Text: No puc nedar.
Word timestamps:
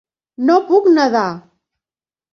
No 0.49 0.55
puc 0.71 0.89
nedar. 0.95 1.27